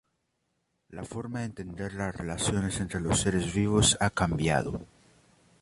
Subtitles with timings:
[0.89, 4.81] La forma de entender las relaciones entre los seres vivos ha cambiado.